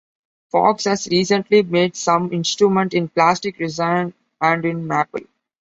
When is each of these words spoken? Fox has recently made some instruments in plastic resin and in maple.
Fox 0.51 0.85
has 0.85 1.07
recently 1.11 1.61
made 1.61 1.95
some 1.95 2.33
instruments 2.33 2.95
in 2.95 3.07
plastic 3.07 3.59
resin 3.59 4.15
and 4.41 4.65
in 4.65 4.87
maple. 4.87 5.21